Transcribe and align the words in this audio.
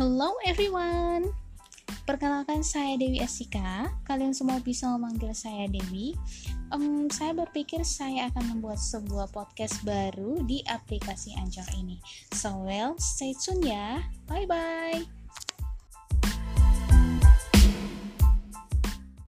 Hello 0.00 0.32
everyone. 0.48 1.28
Perkenalkan 2.08 2.64
saya 2.64 2.96
Dewi 2.96 3.20
Asika. 3.20 3.92
Kalian 4.08 4.32
semua 4.32 4.56
bisa 4.56 4.88
memanggil 4.96 5.36
saya 5.36 5.68
Dewi. 5.68 6.16
Um, 6.72 7.12
saya 7.12 7.36
berpikir 7.36 7.84
saya 7.84 8.32
akan 8.32 8.56
membuat 8.56 8.80
sebuah 8.80 9.28
podcast 9.28 9.76
baru 9.84 10.40
di 10.48 10.64
aplikasi 10.64 11.36
Anchor 11.36 11.68
ini. 11.76 12.00
So 12.32 12.64
well, 12.64 12.96
stay 12.96 13.36
tune 13.36 13.60
ya. 13.60 14.00
Bye 14.24 14.48
bye. 14.48 14.69